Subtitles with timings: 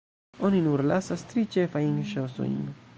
[0.47, 2.59] Oni nur lasas tri ĉefajn ŝosojn.